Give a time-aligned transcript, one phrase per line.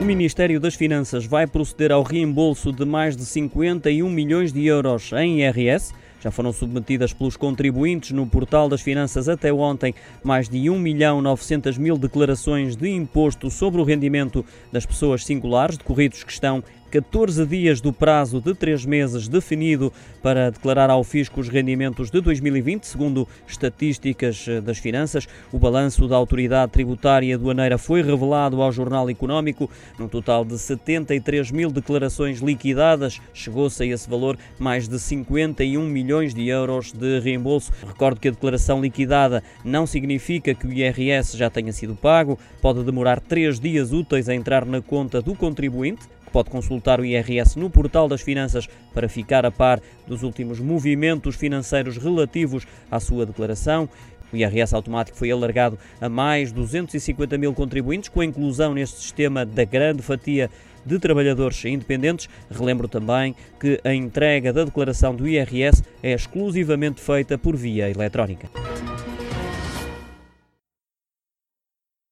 [0.00, 5.12] O Ministério das Finanças vai proceder ao reembolso de mais de 51 milhões de euros
[5.12, 5.92] em IRS.
[6.22, 9.94] Já foram submetidas pelos contribuintes no portal das finanças até ontem
[10.24, 14.42] mais de 1 milhão 900 mil declarações de imposto sobre o rendimento
[14.72, 20.50] das pessoas singulares, decorridos que estão 14 dias do prazo de três meses definido para
[20.50, 25.28] declarar ao fisco os rendimentos de 2020, segundo estatísticas eh, das finanças.
[25.52, 29.70] O balanço da autoridade tributária aduaneira foi revelado ao Jornal Económico.
[29.98, 36.34] Num total de 73 mil declarações liquidadas, chegou-se a esse valor mais de 51 milhões
[36.34, 37.72] de euros de reembolso.
[37.86, 42.82] Recordo que a declaração liquidada não significa que o IRS já tenha sido pago, pode
[42.82, 46.00] demorar três dias úteis a entrar na conta do contribuinte
[46.32, 51.36] Pode consultar o IRS no portal das finanças para ficar a par dos últimos movimentos
[51.36, 53.88] financeiros relativos à sua declaração.
[54.32, 59.44] O IRS automático foi alargado a mais 250 mil contribuintes, com a inclusão neste sistema
[59.44, 60.48] da grande fatia
[60.86, 62.28] de trabalhadores independentes.
[62.50, 68.48] Relembro também que a entrega da declaração do IRS é exclusivamente feita por via eletrónica.